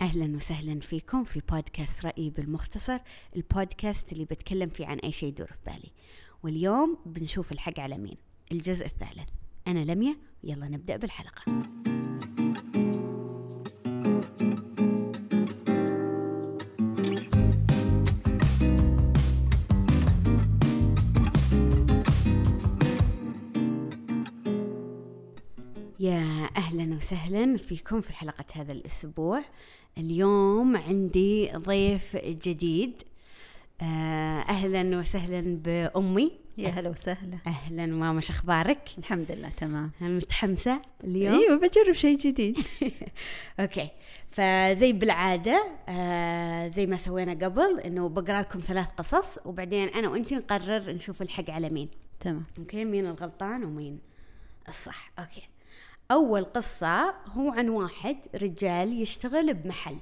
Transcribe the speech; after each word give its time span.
أهلا 0.00 0.36
وسهلا 0.36 0.80
فيكم 0.80 1.24
في 1.24 1.42
بودكاست 1.50 2.06
رأيي 2.06 2.30
بالمختصر 2.30 2.98
البودكاست 3.36 4.12
اللي 4.12 4.24
بتكلم 4.24 4.68
فيه 4.68 4.86
عن 4.86 4.98
أي 4.98 5.12
شيء 5.12 5.28
يدور 5.28 5.46
في 5.46 5.58
بالي. 5.66 5.92
واليوم 6.42 6.98
بنشوف 7.06 7.52
الحق 7.52 7.80
على 7.80 7.98
مين؟ 7.98 8.16
الجزء 8.52 8.86
الثالث. 8.86 9.28
أنا 9.66 9.84
لميا 9.84 10.16
يلا 10.44 10.68
نبدأ 10.68 10.96
بالحلقة. 10.96 11.42
وسهلا 27.06 27.56
فيكم 27.56 28.00
في 28.00 28.12
حلقة 28.12 28.44
هذا 28.52 28.72
الأسبوع. 28.72 29.42
اليوم 29.98 30.76
عندي 30.76 31.52
ضيف 31.56 32.16
جديد. 32.16 33.02
آه، 33.80 34.40
أهلا 34.40 34.98
وسهلا 34.98 35.58
بأمي. 35.64 36.32
يا 36.58 36.68
هلا 36.68 36.90
وسهلا. 36.90 37.38
أهلا 37.46 37.86
ماما 37.86 38.20
شو 38.20 38.32
أخبارك؟ 38.32 38.88
الحمد 38.98 39.32
لله 39.32 39.48
تمام. 39.48 39.90
متحمسة 40.00 40.82
اليوم؟ 41.04 41.34
أيوه 41.40 41.56
بجرب 41.56 41.92
شيء 41.92 42.18
جديد. 42.18 42.58
أوكي. 43.60 43.90
فزي 44.30 44.92
بالعادة 44.92 45.66
آه 45.88 46.68
زي 46.68 46.86
ما 46.86 46.96
سوينا 46.96 47.46
قبل 47.46 47.80
إنه 47.80 48.08
بقرأ 48.08 48.40
لكم 48.40 48.60
ثلاث 48.60 48.86
قصص 48.96 49.38
وبعدين 49.44 49.88
أنا 49.88 50.08
وانت 50.08 50.32
نقرر 50.32 50.92
نشوف 50.92 51.22
الحق 51.22 51.50
على 51.50 51.68
مين. 51.68 51.88
تمام. 52.20 52.44
okay 52.58 52.84
مين 52.84 53.06
الغلطان 53.06 53.64
ومين 53.64 53.98
الصح. 54.68 55.12
okay. 55.18 55.48
أول 56.10 56.44
قصة 56.44 57.14
هو 57.28 57.50
عن 57.50 57.68
واحد 57.68 58.16
رجال 58.34 59.02
يشتغل 59.02 59.54
بمحل 59.54 59.98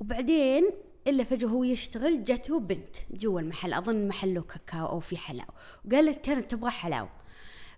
وبعدين 0.00 0.70
إلا 1.06 1.24
فجأة 1.24 1.48
هو 1.48 1.64
يشتغل 1.64 2.24
جته 2.24 2.60
بنت 2.60 2.96
جوا 3.10 3.40
المحل 3.40 3.74
أظن 3.74 4.08
محله 4.08 4.42
كاكاو 4.42 4.86
أو 4.86 5.00
في 5.00 5.16
حلاو 5.16 5.46
وقالت 5.84 6.24
كانت 6.24 6.50
تبغى 6.50 6.70
حلاو 6.70 7.08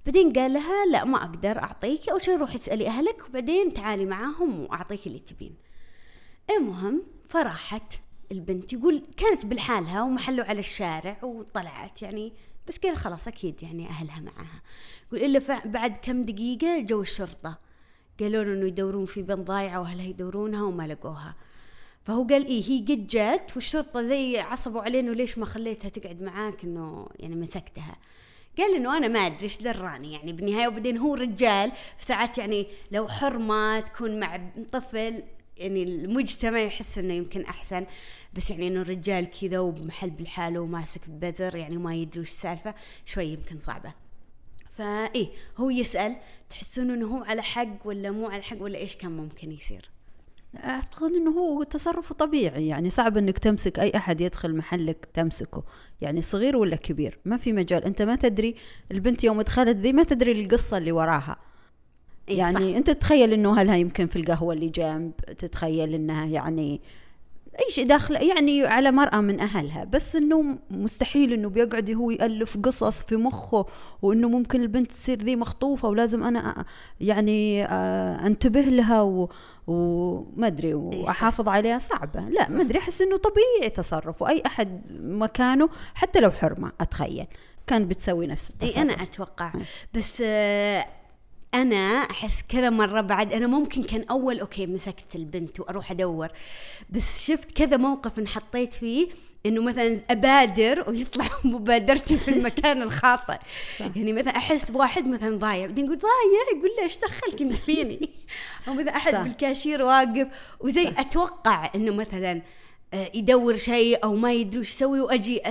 بعدين 0.06 0.32
قال 0.32 0.52
لها 0.52 0.86
لا 0.86 1.04
ما 1.04 1.16
أقدر 1.16 1.58
أعطيك 1.58 2.08
أول 2.08 2.22
شيء 2.22 2.36
روحي 2.36 2.56
اسألي 2.56 2.88
أهلك 2.88 3.24
وبعدين 3.28 3.74
تعالي 3.74 4.06
معاهم 4.06 4.60
وأعطيك 4.60 5.06
اللي 5.06 5.18
تبين. 5.18 5.54
المهم 6.50 7.02
فراحت 7.28 7.94
البنت 8.32 8.72
يقول 8.72 9.02
كانت 9.16 9.46
بالحالها 9.46 10.02
ومحله 10.02 10.44
على 10.44 10.58
الشارع 10.58 11.16
وطلعت 11.22 12.02
يعني 12.02 12.32
بس 12.68 12.78
قال 12.78 12.96
خلاص 12.96 13.28
أكيد 13.28 13.62
يعني 13.62 13.88
أهلها 13.88 14.20
معاها 14.20 14.62
يقول 15.06 15.24
إلا 15.24 15.62
بعد 15.64 15.96
كم 16.02 16.22
دقيقة 16.22 16.80
جو 16.80 17.02
الشرطة. 17.02 17.58
قالوا 18.20 18.44
له 18.44 18.52
إنه 18.52 18.66
يدورون 18.66 19.06
في 19.06 19.22
بنت 19.22 19.38
ضايعة 19.46 19.80
وأهلها 19.80 20.06
يدورونها 20.06 20.62
وما 20.62 20.86
لقوها. 20.86 21.34
فهو 22.04 22.24
قال 22.24 22.46
إيه 22.46 22.62
هي 22.64 22.78
قد 22.78 23.06
جت 23.06 23.50
والشرطة 23.54 24.02
زي 24.02 24.38
عصبوا 24.38 24.82
عليه 24.82 25.00
إنه 25.00 25.12
ليش 25.12 25.38
ما 25.38 25.46
خليتها 25.46 25.88
تقعد 25.88 26.22
معاك؟ 26.22 26.64
إنه 26.64 27.08
يعني 27.18 27.36
مسكتها. 27.36 27.96
قال 28.58 28.74
إنه 28.74 28.96
أنا 28.96 29.08
ما 29.08 29.18
أدري 29.18 29.42
إيش 29.42 29.62
دراني 29.62 30.12
يعني 30.12 30.32
بالنهاية 30.32 30.68
وبعدين 30.68 30.98
هو 30.98 31.14
رجال 31.14 31.72
فساعات 31.98 32.38
يعني 32.38 32.66
لو 32.90 33.08
حرمة 33.08 33.80
تكون 33.80 34.20
مع 34.20 34.50
طفل 34.72 35.22
يعني 35.60 35.82
المجتمع 35.82 36.58
يحس 36.58 36.98
إنه 36.98 37.14
يمكن 37.14 37.44
أحسن 37.44 37.86
بس 38.34 38.50
يعني 38.50 38.68
إنه 38.68 38.80
الرجال 38.80 39.30
كذا 39.40 39.58
وبمحل 39.58 40.10
بالحالة 40.10 40.60
وماسك 40.60 41.08
ببزر 41.08 41.56
يعني 41.56 41.76
وما 41.76 41.94
يدري 41.94 42.20
وش 42.20 42.28
السالفة 42.28 42.74
شوي 43.06 43.24
يمكن 43.24 43.60
صعبة. 43.60 43.92
فإيه 44.76 45.28
هو 45.56 45.70
يسأل 45.70 46.16
تحسون 46.50 46.90
إنه 46.90 47.06
هو 47.06 47.24
على 47.24 47.42
حق 47.42 47.68
ولا 47.84 48.10
مو 48.10 48.28
على 48.28 48.42
حق 48.42 48.62
ولا 48.62 48.78
إيش 48.78 48.96
كان 48.96 49.10
ممكن 49.10 49.52
يصير؟ 49.52 49.90
أعتقد 50.56 51.12
إنه 51.12 51.30
هو 51.30 51.62
تصرفه 51.62 52.14
طبيعي 52.14 52.66
يعني 52.66 52.90
صعب 52.90 53.16
إنك 53.16 53.38
تمسك 53.38 53.78
أي 53.78 53.92
أحد 53.96 54.20
يدخل 54.20 54.56
محلك 54.56 55.08
تمسكه 55.14 55.64
يعني 56.00 56.20
صغير 56.20 56.56
ولا 56.56 56.76
كبير 56.76 57.18
ما 57.24 57.36
في 57.36 57.52
مجال. 57.52 57.84
أنت 57.84 58.02
ما 58.02 58.16
تدري 58.16 58.54
البنت 58.90 59.24
يوم 59.24 59.42
دخلت 59.42 59.76
ذي 59.76 59.92
ما 59.92 60.02
تدري 60.02 60.32
القصة 60.32 60.78
اللي 60.78 60.92
وراها. 60.92 61.49
إيه 62.30 62.38
يعني 62.38 62.76
أنت 62.76 62.90
تتخيل 62.90 63.32
إنه 63.32 63.60
هلها 63.60 63.76
يمكن 63.76 64.06
في 64.06 64.16
القهوة 64.16 64.54
اللي 64.54 64.68
جنب؟ 64.68 65.12
تتخيل 65.38 65.94
إنها 65.94 66.26
يعني 66.26 66.80
أي 67.60 67.70
شيء 67.72 67.86
داخل 67.86 68.14
يعني 68.14 68.66
على 68.66 68.90
مرأة 68.90 69.16
من 69.20 69.40
أهلها. 69.40 69.84
بس 69.84 70.16
إنه 70.16 70.58
مستحيل 70.70 71.32
إنه 71.32 71.48
بيقعد 71.48 71.90
هو 71.90 72.10
يألف 72.10 72.56
قصص 72.62 73.02
في 73.02 73.16
مخه 73.16 73.66
وإنه 74.02 74.28
ممكن 74.28 74.60
البنت 74.62 74.86
تصير 74.90 75.22
ذي 75.22 75.36
مخطوفة 75.36 75.88
ولازم 75.88 76.22
أنا 76.24 76.54
أ- 76.54 76.64
يعني 77.00 77.64
أنتبه 78.26 78.60
لها 78.60 79.02
و 79.02 79.28
وما 79.66 80.46
أدري 80.46 80.74
وأحافظ 80.74 81.48
عليها. 81.48 81.78
صعبة. 81.78 82.20
لا 82.28 82.48
ما 82.50 82.60
أدري 82.62 82.78
أحس 82.78 83.00
إنه 83.02 83.16
طبيعي 83.16 83.70
تصرف 83.70 84.22
وأي 84.22 84.42
أحد 84.46 84.80
مكانه 85.00 85.68
حتى 85.94 86.20
لو 86.20 86.30
حرمة 86.30 86.72
أتخيل. 86.80 87.26
كان 87.66 87.88
بتسوي 87.88 88.26
نفس 88.26 88.50
التصرف 88.50 88.76
اي 88.76 88.82
أنا 88.82 88.92
أتوقع. 89.02 89.52
بس 89.94 90.22
آه، 90.26 90.86
أنا 91.54 91.96
أحس 92.10 92.42
كذا 92.48 92.70
مرة 92.70 93.00
بعد 93.00 93.32
أنا 93.32 93.46
ممكن 93.46 93.82
كان 93.82 94.04
أول 94.10 94.40
okay 94.40 94.66
مسكت 94.66 95.14
البنت 95.14 95.60
وأروح 95.60 95.90
أدور 95.90 96.28
بس 96.90 97.24
شفت 97.24 97.52
كذا 97.52 97.76
موقف 97.76 98.18
انحطيت 98.18 98.72
فيه 98.72 99.08
إنه 99.46 99.62
مثلا 99.62 100.00
أبادر 100.10 100.90
ويطلع 100.90 101.28
مبادرتي 101.44 102.16
في 102.16 102.28
المكان 102.28 102.82
الخاطئ. 102.82 103.38
يعني 103.80 104.12
مثلا 104.12 104.36
أحس 104.36 104.70
بواحد 104.70 105.08
مثلا 105.08 105.38
ضايع 105.38 105.66
بعدين 105.66 105.84
يقول 105.84 105.98
ضايع 105.98 106.58
يقول 106.58 106.70
له 106.78 106.82
إيش 106.82 106.98
دخلك 106.98 107.42
انت 107.42 107.52
فيني؟ 107.52 108.10
أو 108.68 108.74
مثلا 108.74 108.96
أحد 108.96 109.12
صح. 109.12 109.22
بالكاشير 109.22 109.82
واقف 109.82 110.28
وزي 110.60 110.88
أتوقع 110.88 111.70
إنه 111.74 111.92
مثلا 111.92 112.42
آه، 112.94 113.10
يدور 113.14 113.56
شيء 113.56 114.04
أو 114.04 114.14
ما 114.14 114.32
يدري 114.32 114.60
وش 114.60 114.70
يسوي 114.70 115.00
وأجي 115.00 115.42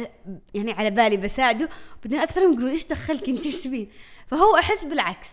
يعني 0.54 0.72
على 0.72 0.90
بالي 0.92 1.18
بساعده 1.18 1.70
بعدين 2.04 2.20
أكثرهم 2.20 2.54
يقولون 2.54 2.70
إيش 2.70 2.86
دخلك 2.86 3.30
انت 3.30 3.46
إيش 3.46 3.62
تبين؟ 3.62 3.90
فهو 4.28 4.58
أحس 4.58 4.84
بالعكس. 4.84 5.28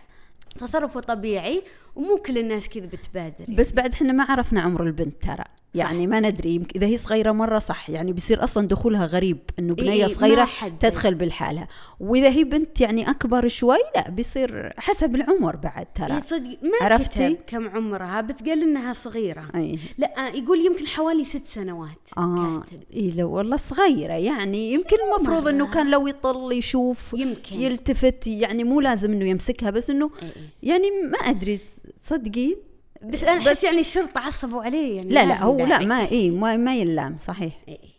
تصرفه 0.57 0.99
طبيعي 0.99 1.63
ومو 1.97 2.17
كل 2.17 2.37
الناس 2.37 2.69
كذا 2.69 2.85
بتبادر 2.85 3.35
يعني. 3.39 3.55
بس 3.55 3.73
بعد 3.73 3.93
إحنا 3.93 4.13
ما 4.13 4.23
عرفنا 4.23 4.61
عمر 4.61 4.83
البنت 4.83 5.23
ترى. 5.23 5.43
يعني 5.75 6.07
ما 6.07 6.19
ندري 6.19 6.49
يمكن 6.55 6.79
إذا 6.79 6.87
هي 6.87 6.97
صغيرة 6.97 7.31
مرة 7.31 7.59
صح. 7.59 7.89
يعني 7.89 8.13
بيصير 8.13 8.43
أصلا 8.43 8.67
دخولها 8.67 9.05
غريب 9.05 9.37
إنه 9.59 9.75
إيه، 9.79 9.83
بنيه 9.83 10.01
ما 10.01 10.07
صغيرة 10.07 10.49
تدخل 10.79 11.15
بالحالها 11.15 11.67
وإذا 11.99 12.29
هي 12.29 12.43
بنت 12.43 12.81
يعني 12.81 13.09
أكبر 13.09 13.47
شوي 13.47 13.77
لا 13.95 14.09
بيصير 14.09 14.73
حسب 14.77 15.15
العمر 15.15 15.55
بعد 15.55 15.85
ترى. 15.95 16.13
إيه 16.15 16.21
صدق 16.21 16.57
ما 16.63 16.71
عرفتي؟ 16.81 17.33
كتب 17.33 17.37
كم 17.47 17.69
عمرها 17.69 18.21
بس 18.21 18.35
قال 18.35 18.63
إنها 18.63 18.93
صغيرة. 18.93 19.47
أي. 19.55 19.79
لا 19.97 20.27
آه، 20.27 20.29
يقول 20.29 20.65
يمكن 20.65 20.87
حوالي 20.87 21.25
ست 21.25 21.47
سنوات 21.47 22.09
آه. 22.17 22.59
كاتب. 22.59 22.83
إيه 22.93 23.13
لو 23.13 23.31
والله 23.31 23.57
صغيرة 23.57 24.13
يعني. 24.13 24.73
يمكن 24.73 24.97
المفروض 25.07 25.47
إنه 25.47 25.71
كان 25.71 25.91
لو 25.91 26.07
يطل 26.07 26.51
يشوف 26.51 27.13
يمكن. 27.13 27.55
يلتفت 27.55 28.27
يعني 28.27 28.63
مو 28.63 28.81
لازم 28.81 29.11
إنه 29.11 29.25
يمسكها 29.25 29.69
بس 29.69 29.89
إنه 29.89 30.11
إيه 30.21 30.27
إيه. 30.27 30.69
يعني 30.69 30.87
ما 31.11 31.17
أدري. 31.17 31.59
تصدقي 32.03 32.55
بس 33.03 33.23
أنا 33.23 33.39
أحس 33.39 33.63
يعني 33.63 33.79
الشرطه 33.79 34.19
عصبوا 34.19 34.63
عليه 34.63 34.95
يعني 34.95 35.09
لا 35.09 35.25
لا 35.25 35.43
هو 35.43 35.65
لا. 35.65 35.79
ما 35.79 36.07
إيه 36.07 36.31
ما, 36.31 36.57
ما 36.57 36.75
يلام 36.75 37.17
صحيح 37.17 37.61
إيه. 37.67 37.97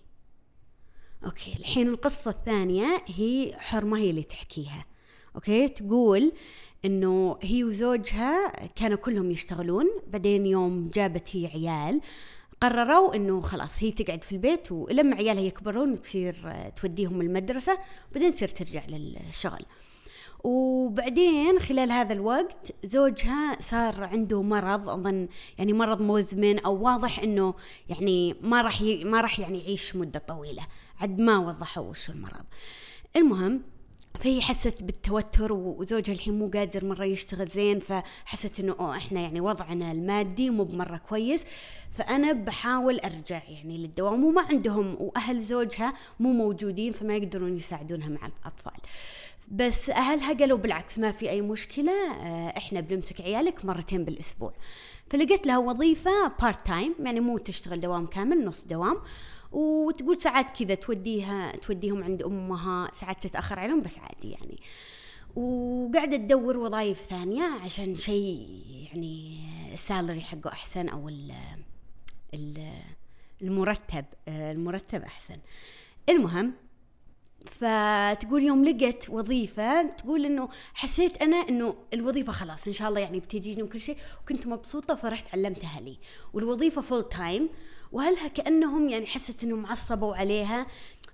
okay 1.24 1.52
الحين 1.58 1.88
القصة 1.88 2.30
الثانية 2.30 3.02
هي 3.06 3.54
حرمة 3.58 3.98
هي 3.98 4.10
اللي 4.10 4.22
تحكيها 4.22 4.86
أوكي 5.34 5.68
تقول 5.68 6.32
إنه 6.84 7.38
هي 7.42 7.64
وزوجها 7.64 8.66
كانوا 8.66 8.96
كلهم 8.96 9.30
يشتغلون 9.30 9.86
بعدين 10.06 10.46
يوم 10.46 10.90
جابت 10.94 11.36
هي 11.36 11.46
عيال 11.46 12.00
قرروا 12.60 13.14
إنه 13.14 13.40
خلاص 13.40 13.82
هي 13.82 13.92
تقعد 13.92 14.24
في 14.24 14.32
البيت 14.32 14.72
ولما 14.72 15.16
عيالها 15.16 15.42
يكبرون 15.42 15.92
وتصير 15.92 16.36
آه، 16.46 16.68
توديهم 16.68 17.20
المدرسة 17.20 17.78
بعدين 18.12 18.32
تصير 18.32 18.48
ترجع 18.48 18.82
للشغل 18.88 19.64
وبعدين 20.44 21.58
خلال 21.58 21.92
هذا 21.92 22.12
الوقت 22.12 22.72
زوجها 22.84 23.56
صار 23.60 24.04
عنده 24.04 24.42
مرض 24.42 24.88
أظن 24.88 25.28
يعني 25.58 25.72
مرض 25.72 26.02
مزمن 26.02 26.58
أو 26.58 26.82
واضح 26.82 27.18
إنه 27.18 27.54
يعني 27.88 28.34
ما 28.42 28.62
راح. 28.62 28.82
ما 28.82 29.20
راح 29.20 29.40
يعني 29.40 29.58
يعيش 29.58 29.96
مدة 29.96 30.18
طويلة 30.18 30.66
عد 31.00 31.18
ما 31.18 31.38
وضحوا 31.38 31.84
وش 31.84 32.10
المرض 32.10 32.44
المهم 33.16 33.62
فهي 34.18 34.40
حست 34.40 34.82
بالتوتر 34.82 35.52
وزوجها 35.52 36.12
الحين 36.12 36.38
مو 36.38 36.50
قادر 36.54 36.84
مرة 36.84 37.04
يشتغل 37.04 37.46
زين 37.46 37.80
فحست 37.80 38.60
إنه 38.60 38.76
أوه 38.80 38.96
إحنا 38.96 39.20
يعني 39.20 39.40
وضعنا 39.40 39.92
المادي 39.92 40.50
مو 40.50 40.64
بمرة 40.64 40.96
كويس 40.96 41.44
فأنا 41.98 42.32
بحاول 42.32 43.00
أرجع 43.00 43.42
يعني 43.48 43.78
للدوام 43.78 44.24
وما 44.24 44.42
عندهم 44.42 44.96
وأهل 45.00 45.40
زوجها 45.40 45.94
مو 46.20 46.32
موجودين 46.32 46.92
فما 46.92 47.16
يقدرون 47.16 47.56
يساعدونها 47.56 48.08
مع 48.08 48.26
الأطفال 48.26 48.80
بس 49.50 49.90
أهلها 49.90 50.32
قالوا 50.32 50.58
بالعكس 50.58 50.98
ما 50.98 51.12
في 51.12 51.30
أي 51.30 51.40
مشكلة 51.40 51.92
آه، 52.12 52.48
إحنا 52.56 52.80
بنمسك 52.80 53.20
عيالك 53.20 53.64
مرتين 53.64 54.04
بالأسبوع. 54.04 54.52
فلقيت 55.10 55.46
لها 55.46 55.58
وظيفة 55.58 56.28
part 56.42 56.66
time 56.66 56.94
يعني 57.04 57.20
مو 57.20 57.38
تشتغل 57.38 57.80
دوام 57.80 58.06
كامل 58.06 58.44
نص 58.44 58.64
دوام. 58.64 58.96
وتقول 59.52 60.16
ساعات 60.16 60.62
كذا 60.62 60.74
توديها 60.74 61.56
توديهم 61.56 62.02
عند 62.04 62.22
أمها 62.22 62.90
ساعات 62.94 63.26
تتأخر 63.26 63.58
عليهم 63.58 63.82
بس 63.82 63.98
عادي 63.98 64.30
يعني. 64.30 64.60
وقاعدة 65.36 66.16
تدور 66.16 66.56
وظائف 66.56 67.00
ثانية 67.10 67.42
عشان 67.42 67.96
شيء 67.96 68.48
يعني 68.92 69.38
ال 69.72 69.79
salary 69.79 70.20
حقه 70.20 70.52
أحسن 70.52 70.88
أو 70.88 71.08
ال 71.08 71.32
ال- 72.34 72.72
المرتب 73.42 74.04
آه، 74.28 74.52
المرتب 74.52 75.02
أحسن. 75.02 75.36
المهم 76.08 76.52
فتقول 77.46 78.42
يوم 78.42 78.64
لقت 78.64 79.10
وظيفة 79.10 79.82
تقول 79.82 80.26
إنه 80.26 80.48
حسيت 80.74 81.22
أنا 81.22 81.36
إنه 81.36 81.74
الوظيفة 81.94 82.32
خلاص 82.32 82.66
إن 82.66 82.72
شاء 82.72 82.88
الله 82.88 83.00
يعني 83.00 83.20
بتجيني 83.20 83.62
وكل 83.62 83.80
شيء 83.80 83.96
وكنت 84.22 84.46
مبسوطة 84.46 84.94
فرحت 84.94 85.34
علمتها 85.34 85.80
لي. 85.80 85.98
والوظيفة 86.34 86.82
full 86.82 87.08
time 87.08 87.48
واهلها 87.92 88.28
كأنهم 88.28 88.88
يعني 88.88 89.06
حست 89.06 89.44
إنهم 89.44 89.66
عصبوا 89.66 90.16
عليها 90.16 90.66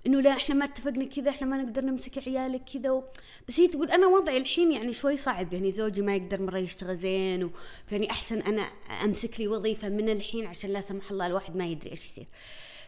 إنه 0.07 0.21
لا 0.21 0.31
إحنا 0.31 0.55
ما 0.55 0.65
اتفقنا 0.65 1.05
كذا 1.05 1.29
إحنا 1.29 1.47
ما 1.47 1.57
نقدر 1.57 1.81
نمسك 1.81 2.27
عيالك 2.27 2.61
كذا 2.73 2.91
و... 2.91 3.03
بس 3.47 3.59
هي 3.59 3.67
تقول 3.67 3.91
أنا 3.91 4.07
وضعي 4.07 4.37
الحين 4.37 4.71
يعني 4.71 4.93
شوي 4.93 5.17
صعب 5.17 5.53
يعني 5.53 5.71
زوجي 5.71 6.01
ما 6.01 6.15
يقدر 6.15 6.41
مرة 6.41 6.57
يشتغل 6.57 6.95
زين 6.95 7.43
و... 7.43 7.49
يعني 7.91 8.11
أحسن 8.11 8.39
أنا 8.39 8.61
أمسك 9.03 9.39
لي 9.39 9.47
وظيفة 9.47 9.89
من 9.89 10.09
الحين 10.09 10.45
عشان 10.45 10.69
لا 10.69 10.81
سمح 10.81 11.11
الله 11.11 11.27
الواحد 11.27 11.55
ما 11.55 11.65
يدري 11.65 11.91
إيش 11.91 12.05
يصير. 12.05 12.27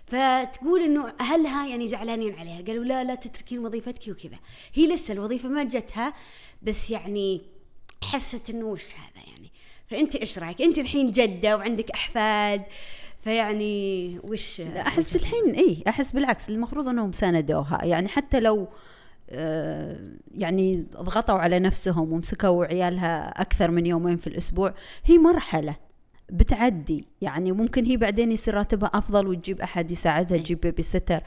فتقول 0.08 0.82
إنه 0.82 1.14
أهلها 1.22 1.68
يعني 1.68 1.90
زعلانين 1.90 2.34
عليها. 2.34 2.62
قالوا 2.62 2.84
لا 2.84 3.04
لا 3.04 3.16
تتركين 3.16 3.60
وظيفتك 3.60 4.08
وكذا. 4.08 4.38
هي 4.74 4.94
لسه 4.94 5.14
الوظيفة 5.14 5.50
ما 5.50 5.64
جتها 5.64 6.14
بس 6.62 6.92
يعني 6.92 7.42
حست 8.04 8.50
إنه 8.50 8.66
وش 8.66 8.86
هذا 8.86 9.26
يعني؟ 9.28 9.52
فأنت 9.88 10.16
إيش 10.16 10.40
رأيك؟ 10.40 10.62
أنت 10.62 10.78
الحين 10.78 11.12
جدة 11.12 11.58
وعندك 11.58 11.92
أحفاد 11.92 12.64
فيعني 13.24 14.20
وش 14.24 14.62
لا 14.62 14.88
أحس 14.88 15.16
الحين 15.16 15.56
إي 15.56 15.84
أحس 15.88 16.12
بالعكس. 16.12 16.50
المفروض 16.50 16.88
إنهم 16.88 17.12
ساندوها. 17.12 17.86
يعني 17.86 18.08
حتى 18.08 18.40
لو 18.40 18.68
آه، 19.30 20.00
يعني 20.38 20.86
ضغطوا 20.94 21.36
على 21.36 21.60
نفسهم 21.60 22.14
ومسكوا 22.14 22.66
عيالها 22.66 23.42
أكثر 23.42 23.72
من 23.72 23.86
يومين 23.86 24.18
في 24.18 24.28
الأسبوع 24.28 24.74
هي 25.06 25.18
مرحلة. 25.18 25.87
بتعدي. 26.30 27.06
يعني 27.22 27.52
ممكن 27.52 27.86
هي 27.86 27.98
بعدين 27.98 28.32
يصير 28.32 28.54
راتبها 28.54 28.92
أفضل 28.94 29.28
وتجيب 29.28 29.62
أحد 29.62 29.92
يساعدها 29.92 30.38
تجيب 30.38 30.60
بيبي 30.62 30.82
ستر 30.82 31.20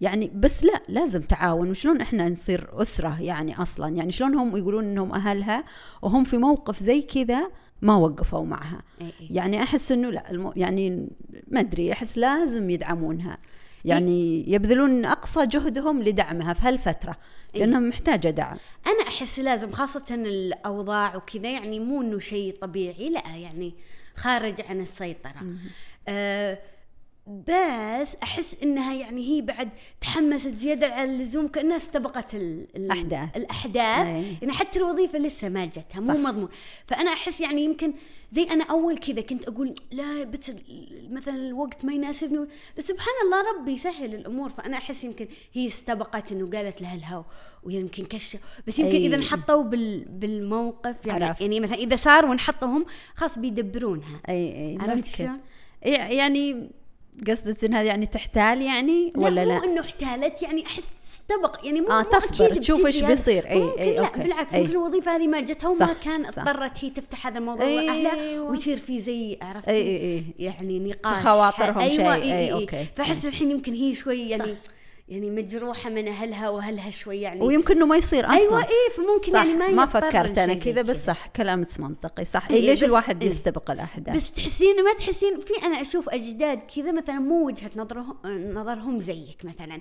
يعني 0.00 0.30
بس 0.34 0.64
لا 0.64 0.82
لازم 0.88 1.20
تعاون. 1.20 1.70
وشلون 1.70 2.00
إحنا 2.00 2.28
نصير 2.28 2.82
أسرة 2.82 3.22
يعني 3.22 3.62
أصلا؟ 3.62 3.88
يعني 3.88 4.10
شلون 4.10 4.34
هم 4.34 4.56
يقولون 4.56 4.84
إنهم 4.84 5.12
أهلها 5.12 5.64
وهم 6.02 6.24
في 6.24 6.36
موقف 6.36 6.78
زي 6.78 7.02
كذا 7.02 7.50
ما 7.82 7.96
وقفوا 7.96 8.44
معها. 8.44 8.82
إي 9.00 9.06
إي. 9.06 9.28
يعني 9.30 9.62
أحس 9.62 9.92
إنه 9.92 10.10
لا 10.10 10.30
الم... 10.30 10.52
يعني 10.56 11.08
ما 11.48 11.60
أدري 11.60 11.92
أحس 11.92 12.18
لازم 12.18 12.70
يدعمونها. 12.70 13.38
يعني 13.84 14.44
يبذلون 14.52 15.04
أقصى 15.04 15.46
جهدهم 15.46 16.02
لدعمها 16.02 16.52
في 16.52 16.68
هالفترة 16.68 17.16
لأنها 17.54 17.80
محتاجة 17.80 18.28
دعم. 18.28 18.56
أنا 18.86 19.08
أحس 19.08 19.38
لازم 19.38 19.70
خاصة 19.70 20.14
الأوضاع 20.14 21.16
وكذا 21.16 21.50
يعني 21.50 21.80
مو 21.80 22.02
إنه 22.02 22.18
شيء 22.18 22.54
طبيعي 22.60 23.10
لا 23.10 23.36
يعني 23.36 23.74
خارج 24.16 24.60
عن 24.60 24.80
السيطرة. 24.80 25.42
أه 26.08 26.58
بس 27.26 28.16
أحس 28.22 28.56
إنها 28.62 28.94
يعني 28.94 29.28
هي 29.28 29.40
بعد 29.40 29.68
تحمست 30.00 30.48
زيادة 30.48 30.86
على 30.94 31.10
اللزوم 31.14 31.48
كأنها 31.48 31.76
استبقت 31.76 32.34
ال- 32.34 32.66
ال- 32.76 32.90
أحداث. 32.90 33.36
الأحداث 33.36 34.06
أي. 34.06 34.36
يعني 34.42 34.52
حتى 34.52 34.78
الوظيفة 34.78 35.18
لسه 35.18 35.48
ما 35.48 35.64
جتها 35.66 36.00
مو. 36.00 36.12
مضمون 36.12 36.48
فأنا 36.86 37.12
أحس 37.12 37.40
يعني 37.40 37.64
يمكن 37.64 37.92
زي 38.32 38.42
أنا 38.42 38.64
أول 38.64 38.98
كذا 38.98 39.20
كنت 39.20 39.48
أقول 39.48 39.74
لا 39.92 40.24
بس 40.24 40.50
ال- 40.50 41.14
مثلا 41.14 41.34
الوقت 41.34 41.84
ما 41.84 41.92
يناسبني 41.92 42.46
بس 42.78 42.86
سبحان 42.86 43.14
الله 43.24 43.42
ربي 43.60 43.72
يسهل 43.72 44.14
الأمور 44.14 44.50
فأنا 44.50 44.76
أحس 44.76 45.04
يمكن 45.04 45.26
هي 45.52 45.66
استبقت 45.66 46.32
إنه 46.32 46.50
قالت 46.56 46.80
لاهلها 46.82 47.24
ويمكن 47.62 48.04
كشه 48.04 48.38
بس 48.66 48.78
يمكن. 48.78 48.96
إذا 48.96 49.16
انحطوا 49.16 49.62
بال 49.62 50.04
بالموقف 50.04 50.96
يعني 51.06 51.24
عرفت. 51.24 51.40
يعني 51.40 51.60
مثلا 51.60 51.76
إذا 51.76 51.96
صار 51.96 52.26
وانحطهم 52.26 52.86
خلاص 53.14 53.38
بيدبرونها 53.38 54.20
إي 54.28 54.34
إي 54.34 54.78
عرفت. 54.80 55.16
شلون؟ 55.16 55.40
يعني 55.82 56.70
قصدك 57.28 57.64
ان 57.64 57.74
هذا 57.74 57.86
يعني 57.86 58.06
تحتال 58.06 58.62
يعني 58.62 59.12
ولا 59.16 59.30
لا 59.30 59.44
لا؟ 59.44 59.58
مو 59.58 59.64
إنه 59.64 59.80
احتالت 59.80 60.42
يعني 60.42 60.66
أحس 60.66 60.82
استبق 61.30 61.66
يعني 61.66 61.80
مو 61.80 61.88
آه، 61.88 62.02
مو 62.02 62.18
تصبر، 62.18 62.46
أكيد 62.46 62.60
تشوف 62.60 62.86
بتجي 62.86 63.04
هذا. 63.04 63.14
بيصير. 63.14 63.50
إي، 63.50 63.60
ممكن 63.60 63.80
إي، 63.80 63.94
لا 63.94 64.06
أوكي. 64.06 64.22
بالعكس. 64.22 64.54
ممكن 64.54 64.70
الوظيفة 64.70 65.16
هذه 65.16 65.26
ما 65.26 65.40
جتها 65.40 65.68
وما 65.68 65.78
صح، 65.78 65.92
كان 65.92 66.30
صح. 66.30 66.38
اضطرت 66.38 66.84
هي 66.84 66.90
تفتح 66.90 67.26
هذا 67.26 67.38
الموضوع 67.38 67.66
أيوة. 67.66 67.86
مع 67.86 67.92
اهلها 67.92 68.40
ويصير 68.40 68.76
في 68.76 69.00
زي 69.00 69.38
عرفت 69.42 69.68
إي، 69.68 69.76
إي، 69.76 69.96
إي. 70.16 70.24
يعني 70.38 70.78
نقاش 70.78 71.22
خواطرهم 71.22 71.78
أيوه 71.78 71.96
شيء. 71.96 72.12
إي 72.12 72.22
إي، 72.22 72.32
إي 72.32 72.46
إي. 72.46 72.52
أوكي. 72.52 72.86
فأحس. 72.96 73.26
الحين 73.26 73.50
يمكن 73.50 73.72
هي 73.74 73.94
شوي 73.94 74.28
يعني 74.28 74.56
يعني 75.08 75.30
مجروحة 75.30 75.90
من 75.90 76.08
أهلها 76.08 76.48
وأهلها 76.48 76.90
شوي 76.90 77.20
يعني. 77.20 77.40
ويمكن 77.40 77.76
إنه 77.76 77.86
ما 77.86 77.96
يصير 77.96 78.26
أصلا. 78.26 78.38
أيوه 78.38 78.62
اي 78.62 78.90
فممكن 78.96 79.32
صح 79.32 79.44
يعني 79.44 79.54
ما 79.54 79.70
ما 79.70 79.86
فكرت 79.86 80.38
أنا 80.38 80.54
كذا 80.54 80.82
بس 80.82 81.04
صح 81.06 81.26
كلامك 81.26 81.80
منطقي 81.80 82.24
صح. 82.24 82.48
إي، 82.50 82.56
إيه 82.56 82.60
ليش 82.66 82.84
الواحد 82.84 83.22
إي. 83.22 83.28
يستبق 83.28 83.70
الأحداث؟ 83.70 84.16
بس 84.16 84.32
تحسين 84.32 84.84
ما 84.84 84.92
تحسين 84.92 85.40
في 85.40 85.66
أنا 85.66 85.80
أشوف 85.80 86.08
أجداد 86.08 86.58
كذا 86.76 86.92
مثلا 86.92 87.18
مو 87.18 87.46
وجهة 87.46 87.70
نظرهم 87.76 88.16
نظرهم 88.52 88.98
زيك 88.98 89.44
مثلا. 89.44 89.80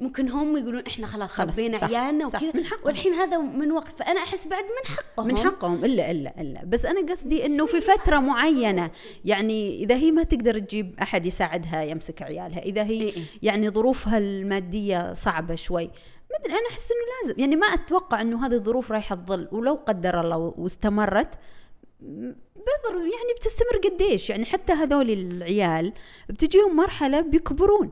ممكن 0.00 0.28
هم 0.28 0.56
يقولون 0.56 0.82
إحنا 0.86 1.06
خلاص 1.06 1.32
خلاص، 1.32 1.58
ربينا 1.58 1.78
عيالنا 1.84 2.26
وكذا. 2.26 2.52
من 2.54 2.64
حقهم. 2.64 2.86
والحين 2.86 3.12
هذا 3.14 3.38
من 3.38 3.72
وقت 3.72 3.98
فأنا 3.98 4.20
أحس 4.20 4.46
بعد 4.46 4.64
من 4.64 4.96
حقهم. 4.96 5.26
من 5.26 5.38
حقهم. 5.38 5.84
إلا 5.84 6.10
إلا 6.10 6.40
إلا. 6.40 6.64
بس 6.64 6.84
أنا 6.84 7.12
قصدي 7.12 7.46
إنه 7.46 7.66
في 7.66 7.80
فترة 7.80 8.18
معينة 8.18 8.90
يعني 9.24 9.84
إذا 9.84 9.94
هي 9.94 10.10
ما 10.10 10.22
تقدر 10.22 10.58
تجيب 10.58 10.94
أحد 11.02 11.26
يساعدها 11.26 11.82
يمسك 11.82 12.22
عيالها. 12.22 12.58
إذا 12.62 12.82
هي 12.82 13.02
إي 13.02 13.16
إي. 13.16 13.22
يعني 13.42 13.70
ظروفها 13.70 14.18
المادية 14.18 15.12
صعبة 15.12 15.54
شوي. 15.54 15.90
ما 16.30 16.36
أدري 16.40 16.52
أنا 16.52 16.68
أحس 16.70 16.88
إنه 16.90 17.28
لازم. 17.28 17.40
يعني 17.40 17.56
ما 17.56 17.66
أتوقع 17.66 18.20
إنه 18.20 18.46
هذه 18.46 18.54
الظروف 18.54 18.92
رايحة 18.92 19.16
تظل. 19.16 19.48
ولو 19.52 19.74
قدر 19.86 20.20
الله 20.20 20.54
واستمرت 20.58 21.34
بضر 22.00 22.96
يعني 22.96 23.34
بتستمر 23.36 23.76
قديش. 23.84 24.30
يعني 24.30 24.44
حتى 24.44 24.72
هذول 24.72 25.10
العيال 25.10 25.92
بتجيهم 26.28 26.76
مرحلة 26.76 27.20
بيكبرون. 27.20 27.90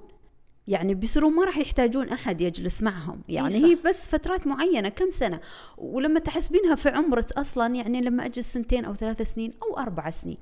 يعني 0.69 0.95
بيصيرون 0.95 1.33
ما 1.33 1.45
راح 1.45 1.59
يحتاجون 1.59 2.09
أحد 2.09 2.41
يجلس 2.41 2.83
معهم. 2.83 3.21
يعني. 3.29 3.65
هي 3.65 3.75
بس 3.75 4.09
فترات 4.09 4.47
معينة 4.47 4.89
كم 4.89 5.11
سنة؟ 5.11 5.41
ولما 5.79 6.21
تحسبينها 6.21 6.75
في 6.75 6.89
عمرك 6.89 7.33
أصلا 7.33 7.75
يعني 7.75 8.01
لما 8.01 8.27
اجلس 8.27 8.53
سنتين 8.53 8.85
أو 8.85 8.95
ثلاث 8.95 9.23
سنين 9.35 9.53
أو 9.63 9.79
أربع 9.79 10.11
سنين 10.11 10.39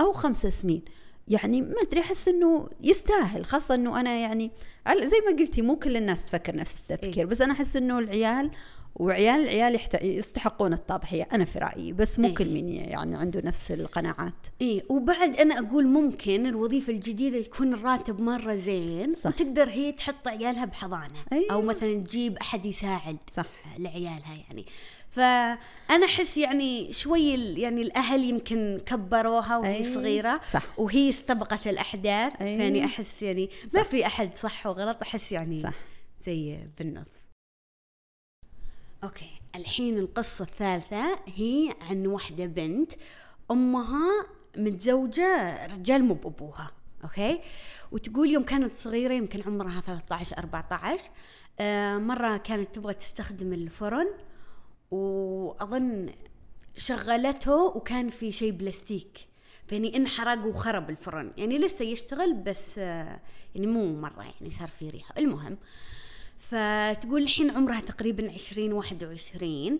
أو 0.00 0.12
خمس 0.12 0.46
سنين 0.46 0.82
يعني 1.28 1.62
ما 1.62 1.82
أدري 1.82 2.00
أحس 2.00 2.28
إنه 2.28 2.68
يستاهل 2.80 3.44
خاصة 3.44 3.74
إنه 3.74 4.00
أنا 4.00 4.18
يعني 4.18 4.50
زي 4.88 5.16
ما 5.26 5.38
قلتي 5.38 5.62
مو 5.62 5.76
كل 5.76 5.96
الناس 5.96 6.24
تفكر 6.24 6.56
نفس 6.56 6.80
التفكير 6.90 7.26
بس 7.26 7.40
أنا 7.40 7.52
أحس 7.52 7.76
إنه 7.76 7.98
العيال 7.98 8.50
وعيال 8.96 9.40
العيال 9.40 9.80
يستحقون 10.02 10.72
التضحية 10.72 11.28
أنا 11.32 11.44
في 11.44 11.58
رأيي 11.58 11.92
بس 11.92 12.18
مو 12.18 12.28
إيه. 12.28 12.34
كل 12.34 12.50
مين 12.50 12.68
يعني 12.68 13.16
عنده 13.16 13.40
نفس 13.44 13.70
القناعات 13.70 14.46
اي 14.62 14.82
وبعد 14.88 15.36
أنا 15.36 15.58
أقول 15.58 15.86
ممكن 15.86 16.46
الوظيفة 16.46 16.92
الجديدة 16.92 17.38
يكون 17.38 17.74
الراتب 17.74 18.20
مرة 18.20 18.54
زين 18.54 19.12
صح. 19.12 19.30
وتقدر 19.30 19.68
هي 19.68 19.92
تحط 19.92 20.28
عيالها 20.28 20.64
بحضانة 20.64 21.24
أيوة. 21.32 21.52
أو 21.52 21.62
مثلا 21.62 21.94
تجيب 21.94 22.36
أحد 22.36 22.66
يساعد 22.66 23.16
صح. 23.30 23.46
لعيالها 23.78 24.34
يعني 24.48 24.66
فأنا 25.10 26.06
أحس 26.06 26.36
يعني 26.36 26.92
شوي 26.92 27.34
يعني 27.34 27.82
الأهل 27.82 28.24
يمكن 28.24 28.80
كبروها 28.86 29.56
وهي 29.56 29.76
أي، 29.76 29.94
صغيرة 29.94 30.40
صح. 30.48 30.78
وهي 30.78 31.08
استبقت 31.08 31.66
الأحداث 31.66 32.32
أي. 32.42 32.56
يعني 32.56 32.84
أحس 32.84 33.22
يعني 33.22 33.50
ما 33.74 33.82
في 33.82 34.06
أحد 34.06 34.36
صح 34.36 34.66
وغلط 34.66 35.02
أحس 35.02 35.32
يعني 35.32 35.60
صح. 35.60 35.74
زي 36.26 36.58
بالنص 36.78 37.21
okay. 39.04 39.30
الحين 39.54 39.98
القصة 39.98 40.42
الثالثة 40.44 41.18
هي 41.26 41.74
عن 41.90 42.06
واحدة 42.06 42.46
بنت 42.46 42.92
أمها 43.50 44.26
متزوجة 44.56 45.66
رجال 45.66 46.04
مو 46.04 46.14
بأبوها 46.14 46.70
okay؟ 47.04 47.40
وتقول 47.92 48.30
يوم 48.30 48.42
كانت 48.42 48.72
صغيرة 48.76 49.12
يمكن 49.14 49.42
عمرها 49.42 49.80
13 49.80 50.38
14 50.38 51.00
آه 51.60 51.98
مرة 51.98 52.36
كانت 52.36 52.74
تبغى 52.74 52.94
تستخدم 52.94 53.52
الفرن 53.52 54.06
وأظن 54.90 56.10
شغلته 56.76 57.54
وكان 57.64 58.10
في 58.10 58.32
شيء 58.32 58.52
بلاستيك 58.52 59.18
فيعني 59.66 59.96
انحرق 59.96 60.46
وخرب 60.46 60.90
الفرن 60.90 61.30
يعني 61.36 61.58
لسه 61.58 61.84
يشتغل 61.84 62.34
بس 62.34 62.78
آه 62.78 63.20
يعني 63.54 63.66
مو 63.66 64.00
مرة 64.00 64.22
يعني 64.22 64.50
صار 64.50 64.68
في 64.68 64.88
ريحة. 64.88 65.14
المهم 65.18 65.58
فتقول 66.50 67.22
الحين 67.22 67.50
عمرها 67.50 67.80
تقريبا 67.80 68.30
عشرين 68.32 68.72
واحد 68.72 69.04
وعشرين 69.04 69.78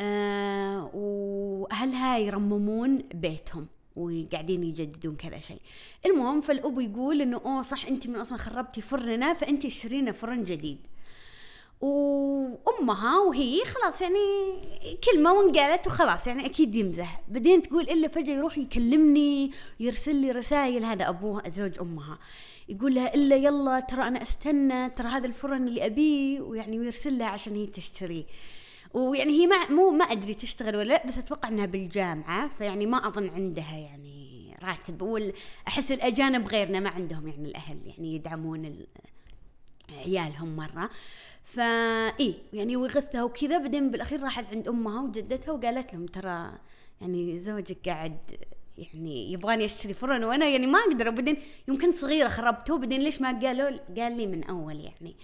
آه 0.00 0.90
وأهلها 0.94 2.18
يرممون 2.18 2.98
بيتهم 3.14 3.66
وقاعدين 3.96 4.64
يجددون 4.64 5.16
كذا 5.16 5.40
شيء. 5.40 5.60
المهم 6.06 6.40
فالأب 6.40 6.80
يقول 6.80 7.20
إنه 7.20 7.40
أوه 7.44 7.62
صح 7.62 7.86
أنت 7.86 8.06
من 8.06 8.16
أصلا 8.16 8.38
خربتي 8.38 8.80
فرننا 8.80 9.34
فأنت 9.34 9.64
اشترينا 9.64 10.12
فرن 10.12 10.44
جديد. 10.44 10.78
وأمها 11.80 13.18
وهي 13.18 13.64
خلاص 13.64 14.00
يعني 14.02 14.18
كلمة 15.12 15.32
وانقالت 15.32 15.86
وخلاص 15.86 16.26
يعني 16.26 16.46
أكيد 16.46 16.74
يمزح. 16.74 17.20
بعدين 17.28 17.62
تقول 17.62 17.82
إلا 17.82 18.08
فجأة 18.08 18.34
يروح 18.34 18.58
يكلمني 18.58 19.50
ويرسل 19.80 20.16
لي 20.16 20.30
رسائل 20.30 20.84
هذا 20.84 21.08
ابوها 21.08 21.50
زوج 21.50 21.78
أمها. 21.80 22.18
يقول 22.68 22.94
لها 22.94 23.14
إلا 23.14 23.36
يلا 23.36 23.80
ترى 23.80 24.08
أنا 24.08 24.22
أستنى 24.22 24.90
ترى 24.90 25.08
هذا 25.08 25.26
الفرن 25.26 25.68
اللي 25.68 25.86
أبيه 25.86 26.40
ويعني 26.40 26.78
ويرسل 26.78 27.18
لها 27.18 27.26
عشان 27.26 27.54
هي 27.54 27.66
تشتريه. 27.66 28.24
ويعني 28.94 29.32
هي 29.32 29.46
ما 29.46 29.68
مو 29.70 29.90
ما 29.90 30.04
أدري 30.04 30.34
تشتغل 30.34 30.76
ولا 30.76 30.88
لأ 30.88 31.06
بس 31.06 31.18
أتوقع 31.18 31.48
إنها 31.48 31.66
بالجامعة 31.66 32.48
فيعني 32.58 32.86
ما 32.86 33.08
أظن 33.08 33.28
عندها 33.28 33.76
يعني 33.76 34.56
راتب. 34.62 35.32
احس 35.68 35.92
الأجانب 35.92 36.46
غيرنا 36.48 36.80
ما 36.80 36.90
عندهم 36.90 37.28
يعني 37.28 37.48
الأهل 37.48 37.78
يعني 37.86 38.14
يدعمون 38.14 38.64
ال- 38.64 38.86
عيالهم 39.90 40.56
مرة. 40.56 40.90
فا 41.44 41.62
يعني 42.52 42.76
وغثها 42.76 43.22
وكذا 43.22 43.58
بعدين 43.58 43.90
بالأخير 43.90 44.22
راحت 44.22 44.54
عند 44.54 44.68
أمها 44.68 45.02
وجدتها 45.02 45.52
وقالت 45.52 45.94
لهم 45.94 46.06
ترى 46.06 46.52
يعني 47.00 47.38
زوجك 47.38 47.88
قاعد 47.88 48.18
يعني 48.78 49.32
يبغاني 49.32 49.64
أشتري 49.64 49.94
فرن 49.94 50.24
وأنا 50.24 50.46
يعني 50.46 50.66
ما 50.66 50.78
أقدر. 50.78 51.08
وبعدين 51.08 51.36
يمكن 51.68 51.92
صغيرة 51.92 52.28
خربته 52.28 52.78
بعدين 52.78 53.00
ليش 53.00 53.20
ما 53.20 53.40
قالوا 53.40 53.70
قال 53.96 54.16
لي 54.16 54.26
من 54.26 54.44
أول 54.44 54.80
يعني. 54.80 55.16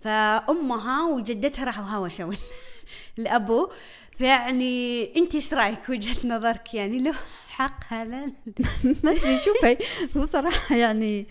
فأمها 0.00 1.06
وجدتها 1.06 1.64
راحوا 1.64 1.84
هاوشوا 1.84 2.32
الأبو. 3.18 3.70
فيعني 4.18 5.16
انت 5.16 5.34
إيش 5.34 5.54
رأيك؟ 5.54 5.88
وجهة 5.88 6.26
نظرك 6.26 6.74
يعني 6.74 6.98
له 6.98 7.14
حق 7.48 7.84
هذا 7.88 8.24
ما 9.04 9.10
أدري 9.10 9.38
شوفي 9.44 9.76
هو 10.16 10.24
صراحة 10.24 10.76
يعني 10.76 11.26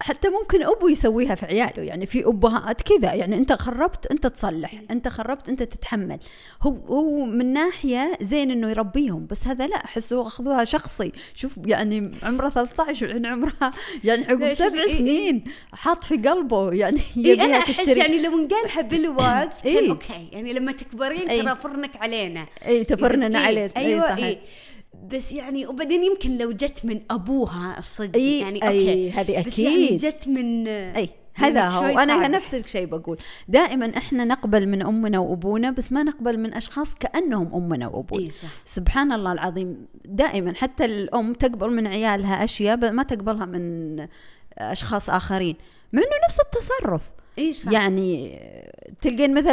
حتى 0.00 0.28
ممكن 0.28 0.62
أبو 0.62 0.88
يسويها 0.88 1.34
في 1.34 1.46
عياله 1.46 1.82
يعني 1.82 2.06
في 2.06 2.26
أبهات 2.26 2.82
كذا 2.82 3.14
يعني 3.14 3.36
أنت 3.36 3.52
خربت 3.52 4.06
أنت 4.06 4.26
تصلح 4.26 4.74
أنت 4.90 5.08
خربت 5.08 5.48
أنت 5.48 5.62
تتحمل 5.62 6.18
هو 6.62 6.70
هو 6.70 7.24
من 7.24 7.52
ناحية 7.52 8.12
زين 8.20 8.50
إنه 8.50 8.70
يربيهم 8.70 9.26
بس 9.26 9.46
هذا 9.46 9.66
لا 9.66 9.76
أحسه 9.76 10.22
أخذوها 10.22 10.64
شخصي 10.64 11.12
شوف 11.34 11.52
يعني 11.66 12.10
عمره 12.22 12.48
13 12.48 13.06
وعين 13.06 13.26
عمرها 13.26 13.72
يعني 14.04 14.24
عقب 14.24 14.50
سبع 14.50 14.78
إيه، 14.78 14.86
إيه. 14.86 14.98
سنين 14.98 15.44
حاط 15.72 16.04
في 16.04 16.16
قلبه 16.16 16.72
يعني 16.72 17.00
إيه 17.16 17.44
أنا 17.44 17.58
أحس 17.58 17.76
تشتري 17.76 18.00
يعني 18.00 18.22
لو 18.22 18.38
انقالها 18.38 18.80
بالوقت 18.80 19.62
كان 19.64 19.76
إيه. 19.76 19.90
أوكي 19.90 20.28
يعني 20.32 20.52
لما 20.52 20.72
تكبرين 20.72 21.28
إيه. 21.28 21.42
ترى 21.42 21.56
فرنك 21.56 21.96
علينا 21.96 22.46
إي 22.66 22.84
تفرننا 22.84 23.38
إيه، 23.38 23.46
عليه 23.46 23.72
أيوه 23.76 24.08
صحيح. 24.08 24.24
إيه. 24.24 24.38
بس 24.94 25.32
يعني 25.32 25.66
وبعدين 25.66 26.04
يمكن 26.04 26.38
لو 26.38 26.52
جت 26.52 26.84
من 26.84 27.00
أبوها 27.10 27.78
الصدق 27.78 28.16
إيه، 28.16 28.40
يعني 28.40 28.68
أي، 28.68 28.78
أوكي 28.78 29.10
هذه 29.10 29.42
بس 29.46 29.58
يعني. 29.58 29.96
جت 29.96 30.28
من 30.28 30.68
أي 30.68 31.08
هذا 31.34 31.68
هو. 31.68 31.98
أنا. 31.98 32.28
نفس 32.28 32.54
الشيء 32.54 32.86
بقول. 32.86 33.18
دائما 33.48 33.92
إحنا 33.96 34.24
نقبل 34.24 34.68
من 34.68 34.82
أمنا 34.82 35.18
وأبونا 35.18 35.70
بس 35.70 35.92
ما 35.92 36.02
نقبل 36.02 36.38
من 36.38 36.54
أشخاص 36.54 36.94
كأنهم 36.94 37.54
أمنا 37.54 37.88
وأبونا. 37.88 38.22
إيه، 38.22 38.30
صح. 38.30 38.48
سبحان 38.64 39.12
الله 39.12 39.32
العظيم. 39.32 39.86
دائما 40.04 40.54
حتى 40.54 40.84
الأم 40.84 41.32
تقبل 41.32 41.74
من 41.74 41.86
عيالها 41.86 42.44
أشياء 42.44 42.92
ما 42.92 43.02
تقبلها 43.02 43.44
من 43.44 44.06
أشخاص 44.58 45.10
آخرين. 45.10 45.56
مع 45.92 46.02
إنه 46.02 46.10
نفس 46.28 46.38
التصرف. 46.40 47.02
اي 47.38 47.52
صح 47.54 47.72
يعني 47.72 48.38
تلقين 49.02 49.34
مثلا 49.34 49.52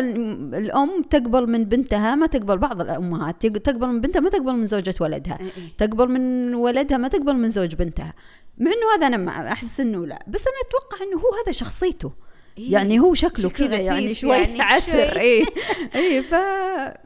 الأم 0.58 1.01
تقبل 1.10 1.50
من 1.50 1.65
بنتها 1.65 2.15
ما 2.15 2.27
تقبل 2.27 2.58
بعض 2.58 2.82
الأمهات 2.82 3.46
تق- 3.48 3.58
تقبل 3.62 3.88
من 3.88 4.01
بنتها 4.01 4.20
ما 4.20 4.30
تقبل 4.30 4.54
من 4.54 4.68
زوجة 4.68 4.96
ولدها 5.00 5.38
إيه، 5.39 5.46
إيه. 5.46 5.70
تقبل 5.77 6.12
من 6.12 6.54
ولدها 6.56 6.98
ما 6.98 7.08
تقبل 7.08 7.34
من 7.34 7.50
زوج 7.50 7.75
بنتها 7.75 8.13
مع 8.58 8.72
إنه 8.72 8.96
هذا 8.98 9.08
أنا 9.08 9.18
مع 9.18 9.51
أحس 9.51 9.80
إنه 9.80 10.06
لا 10.06 10.25
بس 10.27 10.42
أنا 10.48 10.56
أتوقع 10.70 11.06
إنه 11.06 11.18
هو 11.22 11.44
هذا 11.44 11.51
شخصيته 11.51 12.12
إيه. 12.58 12.72
يعني 12.72 13.00
هو 13.00 13.13
شكله 13.13 13.50
شكله 13.50 13.68
كذا 13.68 13.80
يعني 13.80 14.13
شوي 14.13 14.30
يعني، 14.38 14.62
عسر. 14.72 15.20
اي 15.20 15.46
اي 15.96 16.24
ف 16.24 16.34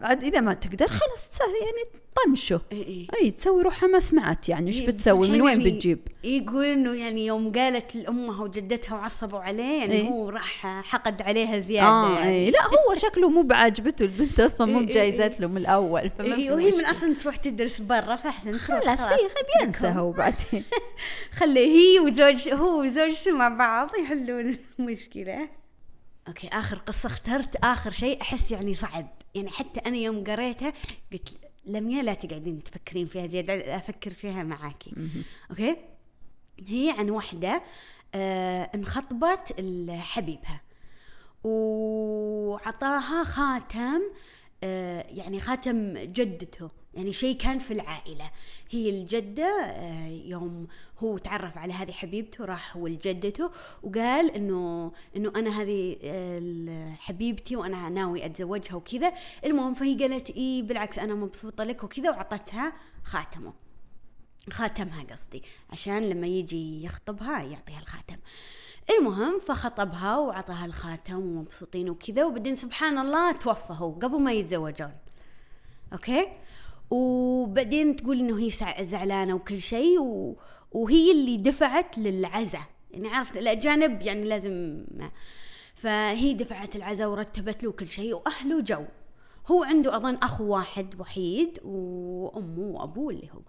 عاد 0.01 0.23
إذا 0.23 0.39
ما 0.41 0.53
تقدر 0.53 0.87
خلاص 0.87 1.39
يعني 1.41 2.01
طنشه 2.15 2.61
إيه، 2.71 2.87
إيه. 2.87 3.07
أي 3.21 3.31
تسوي 3.31 3.63
روحها 3.63 3.89
ما 3.89 3.99
سمعت 3.99 4.49
يعني 4.49 4.67
إيش 4.67 4.79
إيه، 4.79 4.87
بتسوي؟ 4.87 5.31
من 5.31 5.41
وين 5.41 5.61
يعني 5.61 5.71
بتجيب؟ 5.71 5.99
يقول 6.23 6.65
إنه 6.65 6.93
يعني 6.93 7.25
يوم 7.25 7.51
قالت 7.51 7.95
لأمها 7.95 8.43
وجدتها 8.43 8.95
وعصبوا 8.95 9.39
عليه 9.39 9.79
يعني 9.79 9.93
إيه. 9.93 10.07
هو 10.07 10.29
راح 10.29 10.67
حقد 10.83 11.21
عليها 11.21 11.59
زيادة 11.59 11.87
آه 11.87 12.13
يعني. 12.13 12.29
اي 12.29 12.51
لا 12.51 12.59
هو 12.63 12.95
شكله 13.09 13.29
مو 13.29 13.41
بعاجبته 13.41 14.03
البنت 14.03 14.39
أصلا 14.39 14.67
مو 14.67 14.79
إيه، 14.79 14.85
إيه، 14.85 14.91
بجايزت 14.91 15.39
له 15.39 15.47
من 15.47 15.57
الأول 15.57 16.09
فما 16.09 16.35
إيه 16.35 16.51
وهي 16.51 16.71
من. 16.71 16.85
أصلا 16.85 17.13
تروح 17.13 17.35
تدرس 17.35 17.81
برا 17.81 18.15
فأحسن 18.15 18.57
خلاص 18.57 19.01
هي 19.01 19.29
بينسى 19.59 19.87
هو 19.87 20.11
بعدين. 20.11 20.63
خلي 21.39 21.59
هي 21.59 21.99
وزوج 21.99 22.49
هو 22.49 22.81
وزوجته 22.81 23.31
مع 23.31 23.49
بعض 23.49 23.95
يحلون 23.95 24.57
المشكلة. 24.79 25.49
okay 26.27 26.47
آخر 26.47 26.77
قصة 26.77 27.07
اخترت 27.07 27.55
آخر 27.55 27.89
شيء 27.91 28.21
أحس 28.21 28.51
يعني 28.51 28.75
صعب. 28.75 29.07
يعني 29.35 29.49
حتى 29.49 29.79
أنا 29.79 29.97
يوم 29.97 30.23
قريتها 30.23 30.73
قلت 31.11 31.29
لميا 31.69 32.03
لا 32.03 32.13
تقعدين 32.13 32.63
تفكرين 32.63 33.07
فيها 33.07 33.27
زيادة 33.27 33.75
أفكر 33.75 34.13
فيها 34.13 34.43
معاكي. 34.43 34.93
okay؟ 35.51 35.75
هي 36.67 36.95
عن 36.97 37.09
واحدة 37.09 37.63
آه 38.15 38.69
انخطبت 38.75 39.55
لحبيبها 39.59 40.61
وعطاها 41.43 43.23
خاتم 43.23 44.01
آه 44.63 45.05
يعني 45.09 45.41
خاتم 45.41 45.97
جدته. 45.97 46.69
يعني 46.93 47.13
شيء 47.13 47.37
كان 47.37 47.59
في 47.59 47.73
العائلة. 47.73 48.31
هي 48.69 48.89
الجدة 48.89 49.65
آه 49.65 50.07
يوم 50.07 50.67
هو 50.99 51.17
تعرف 51.17 51.57
على 51.57 51.73
هذه 51.73 51.91
حبيبته 51.91 52.45
راح 52.45 52.77
هو 52.77 52.87
لجدته 52.87 53.51
وقال 53.83 54.31
إنه 54.31 54.91
إنه 55.15 55.31
أنا 55.35 55.61
هذه 55.61 55.97
آه 56.03 56.93
حبيبتي 56.99 57.55
وأنا 57.55 57.89
ناوي 57.89 58.25
أتزوجها 58.25 58.75
وكذا. 58.75 59.13
المهم 59.45 59.73
فهي 59.73 59.95
قالت 59.95 60.29
إيه 60.29 60.63
بالعكس 60.63 60.99
أنا 60.99 61.15
مبسوطة 61.15 61.63
لك 61.63 61.83
وكذا 61.83 62.09
وعطتها 62.09 62.73
خاتمه. 63.03 63.53
خاتمها 64.49 65.03
قصدي 65.03 65.43
عشان 65.69 66.09
لما 66.09 66.27
يجي 66.27 66.83
يخطبها 66.83 67.43
يعطيها 67.43 67.79
الخاتم. 67.79 68.17
المهم 68.89 69.39
فخطبها 69.39 70.17
وعطاها 70.17 70.65
الخاتم 70.65 71.17
ومبسوطين 71.17 71.89
وكذا 71.89 72.25
وبعدين 72.25 72.55
سبحان 72.55 72.97
الله 72.97 73.31
توفى 73.31 73.73
هو 73.73 73.91
قبل 73.91 74.19
ما 74.19 74.33
يتزوجون. 74.33 74.91
أوكي؟ 75.93 76.27
وبعدين 76.91 77.95
تقول 77.95 78.19
إنه 78.19 78.39
هي 78.39 78.49
زعلانة 78.85 79.33
وكل 79.33 79.61
شيء 79.61 79.99
و... 79.99 80.35
وهي 80.71 81.11
اللي 81.11 81.37
دفعت 81.37 81.97
للعزاء. 81.97 82.63
يعني 82.91 83.09
عرفت؟ 83.09 83.37
الأجانب 83.37 84.01
يعني 84.01 84.23
لازم. 84.23 84.85
فهي 85.75 86.33
دفعت 86.33 86.75
العزاء 86.75 87.09
ورتبت 87.09 87.63
له 87.63 87.71
كل 87.71 87.87
شيء 87.89 88.13
وأهله 88.15 88.61
جو. 88.61 88.85
هو 89.47 89.63
عنده 89.63 89.95
أظن 89.95 90.15
اخو 90.15 90.43
واحد 90.43 90.99
وحيد 90.99 91.59
وامه 91.63 92.59
وابوه 92.59 93.13
اللي 93.13 93.29
هو. 93.31 93.41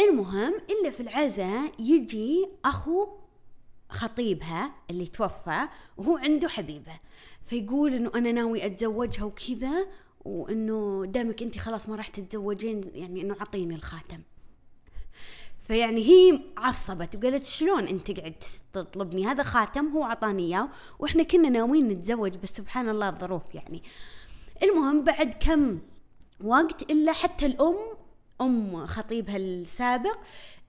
المهم 0.00 0.54
إلا 0.70 0.90
في 0.90 1.00
العزاء 1.00 1.72
يجي 1.78 2.48
أخو 2.64 3.08
خطيبها 3.90 4.72
اللي 4.90 5.06
توفى 5.06 5.68
وهو 5.96 6.16
عنده 6.16 6.48
حبيبة. 6.48 6.92
فيقول 7.46 7.94
إنه 7.94 8.10
أنا 8.14 8.32
ناوي 8.32 8.66
أتزوجها 8.66 9.24
وكذا 9.24 9.86
وإنه 10.24 11.04
دامك 11.06 11.42
انت 11.42 11.58
خلاص 11.58 11.88
ما 11.88 11.96
راح 11.96 12.06
تتزوجين 12.06 12.80
يعني 12.94 13.20
إنه 13.20 13.36
أعطيني 13.40 13.74
الخاتم. 13.74 14.20
فيعني 15.66 16.04
هي 16.04 16.40
عصبت 16.56 17.16
وقالت 17.16 17.44
شلون 17.44 17.86
أنت 17.86 18.10
قاعد 18.20 18.34
تطلبني؟ 18.72 19.26
هذا 19.26 19.42
خاتم 19.42 19.86
هو 19.86 20.04
أعطاني 20.04 20.46
إياه 20.46 20.68
وإحنا 20.98 21.22
كنا 21.22 21.48
ناويين 21.48 21.88
نتزوج 21.88 22.36
بس 22.36 22.56
سبحان 22.56 22.88
الله 22.88 23.08
الظروف 23.08 23.54
يعني. 23.54 23.82
المهم 24.62 25.04
بعد 25.04 25.34
كم 25.40 25.78
وقت 26.44 26.90
إلا 26.90 27.12
حتى 27.12 27.46
الأم 27.46 27.76
أم 28.40 28.86
خطيبها 28.86 29.36
السابق 29.36 30.18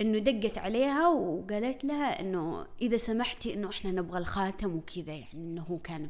إنه 0.02 0.20
دقت 0.20 0.58
عليها 0.58 1.08
وقالت 1.08 1.86
لها 1.86 2.22
إنه 2.22 2.68
إذا 2.82 2.98
سمحتي 2.98 3.54
إنه 3.54 3.70
إحنا 3.70 3.92
نبغى 3.92 4.18
الخاتم 4.18 4.76
وكذا 4.76 5.14
يعني 5.14 5.34
إنه 5.34 5.62
هو 5.62 5.78
كان. 5.78 6.08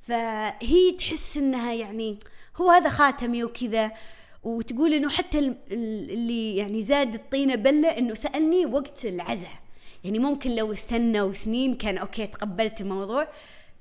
فهي 0.00 0.92
تحس 0.98 1.36
إنها 1.36 1.72
يعني 1.72 2.18
هو 2.56 2.70
هذا 2.70 2.88
خاتمي 2.88 3.44
وكذا. 3.44 3.92
وتقول 4.42 4.92
إنه 4.94 5.08
حتى 5.08 5.38
ال- 5.38 5.56
ال- 5.70 6.10
اللي 6.10 6.56
يعني 6.56 6.82
زاد 6.82 7.14
الطينه 7.14 7.54
بلة 7.54 7.88
إنه 7.88 8.14
سألني 8.14 8.66
وقت 8.66 9.06
العزاء. 9.06 9.62
يعني 10.04 10.18
ممكن 10.18 10.56
لو 10.56 10.72
استنى 10.72 11.34
سنين 11.34 11.74
كان 11.74 11.98
أوكي 11.98 12.26
تقبلت 12.26 12.80
الموضوع. 12.80 13.28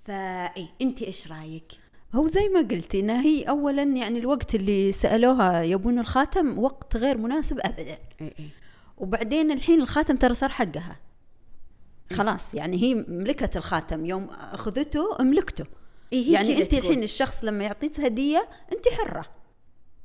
فإي 0.06 0.68
أنت 0.82 1.02
إيش 1.02 1.32
رأيك؟ 1.32 1.72
هو 2.16 2.28
زي 2.28 2.50
ما 2.50 2.60
قلتي 2.60 3.00
انها 3.00 3.22
هي 3.22 3.44
اولا 3.44 3.84
يعني 3.84 4.20
الوقت 4.20 4.56
اللي 4.56 4.92
سألوها 4.92 5.64
يبون 5.64 6.00
الخاتم 6.00 6.60
وقت 6.60 6.98
غير 6.98 7.18
مناسب 7.18 7.60
ابدا. 7.60 7.98
وبعدين 8.98 9.52
الحين 9.52 9.82
الخاتم 9.82 10.16
ترى 10.16 10.34
صار 10.34 10.50
حقها. 10.50 11.00
خلاص 12.14 12.56
يعني 12.56 12.84
هي 12.84 13.06
ملكت 13.08 13.58
الخاتم. 13.58 14.06
يوم 14.06 14.24
أخذته 14.30 15.18
أملكته. 15.20 15.66
إيه 16.14 16.34
يعني 16.34 16.62
انت. 16.62 16.74
الحين 16.74 17.04
الشخص 17.04 17.44
لما 17.44 17.64
يعطيك 17.64 18.00
هدية 18.00 18.50
انت 18.74 18.88
حرة. 18.88 19.26